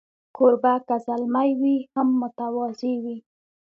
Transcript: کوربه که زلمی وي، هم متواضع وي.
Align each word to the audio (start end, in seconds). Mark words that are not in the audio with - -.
کوربه 0.35 0.73
که 0.87 0.95
زلمی 1.05 1.49
وي، 1.59 1.75
هم 1.93 2.07
متواضع 2.21 2.93
وي. 3.03 3.17